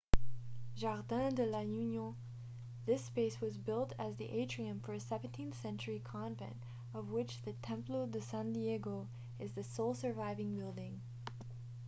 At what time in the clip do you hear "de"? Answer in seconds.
1.35-1.45, 8.07-8.19